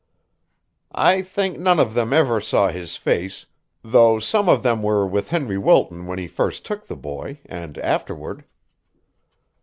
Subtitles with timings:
[0.95, 3.45] "I think none of them ever saw his face,
[3.83, 7.77] though some of them were with Henry Wilton when he first took the boy, and
[7.77, 8.43] afterward."